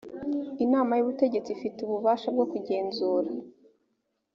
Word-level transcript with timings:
inama 0.65 0.91
y 0.95 1.01
ubutegetsi 1.03 1.49
ifite 1.51 1.77
ububasha 1.81 2.27
bwo 2.35 2.45
kugenzura 2.51 3.29